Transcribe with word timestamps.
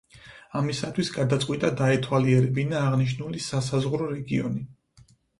ამისათვის 0.59 1.09
გადაწყვიტა 1.17 1.69
დაეთვალიერებინა 1.81 2.79
აღნიშნული 2.85 3.43
სასაზღვრო 3.49 4.09
რეგიონი. 4.15 4.65